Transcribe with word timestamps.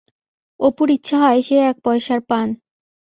অপুর 0.59 0.87
ইচ্ছা 0.89 1.17
হয় 1.23 1.41
সে 1.41 1.55
এক 1.69 1.77
পয়সার 1.83 2.19
পান। 2.29 2.47